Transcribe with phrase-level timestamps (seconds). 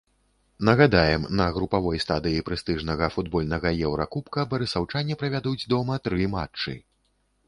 [0.67, 6.75] Нагадаем, на групавой стадыі прэстыжнага футбольнага еўракубка барысаўчане правядуць дома тры матчы.